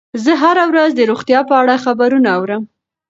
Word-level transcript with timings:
زه 0.23 0.31
هره 0.41 0.63
ورځ 0.71 0.91
د 0.95 1.01
روغتیا 1.09 1.39
په 1.49 1.53
اړه 1.61 1.75
خبرونه 1.85 2.29
اورم. 2.37 2.63